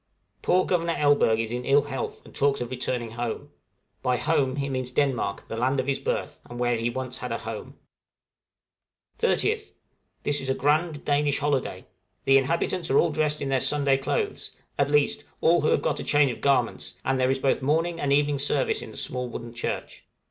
Poor 0.41 0.65
Governor 0.65 0.95
Elberg 0.97 1.39
is 1.39 1.51
in 1.51 1.63
ill 1.63 1.83
health, 1.83 2.25
and 2.25 2.33
talks 2.33 2.59
of 2.59 2.71
returning 2.71 3.11
home 3.11 3.51
by 4.01 4.17
home 4.17 4.55
he 4.55 4.67
means 4.67 4.91
Denmark, 4.91 5.47
the 5.47 5.55
land 5.55 5.79
of 5.79 5.85
his 5.85 5.99
birth, 5.99 6.39
and 6.49 6.59
where 6.59 6.75
once 6.91 7.17
he 7.17 7.21
had 7.21 7.31
a 7.31 7.37
home. 7.37 7.77
{HOLIDAY 9.21 9.21
IN 9.21 9.21
GREENLAND.} 9.51 9.59
30th. 9.67 9.73
This 10.23 10.41
is 10.41 10.49
a 10.49 10.55
grand 10.55 11.05
Danish 11.05 11.37
holiday; 11.37 11.85
the 12.25 12.39
inhabitants 12.39 12.89
are 12.89 12.97
all 12.97 13.11
dressed 13.11 13.43
in 13.43 13.49
their 13.49 13.59
Sunday 13.59 13.97
clothes 13.97 14.53
at 14.75 14.89
least, 14.89 15.23
all 15.39 15.61
who 15.61 15.67
have 15.69 15.83
got 15.83 15.99
a 15.99 16.03
change 16.03 16.31
of 16.31 16.41
garments 16.41 16.95
and 17.05 17.19
there 17.19 17.29
is 17.29 17.37
both 17.37 17.61
morning 17.61 17.99
and 18.01 18.11
evening 18.11 18.39
service 18.39 18.81
in 18.81 18.89
the 18.89 18.97
small 18.97 19.29
wooden 19.29 19.53
church. 19.53 20.05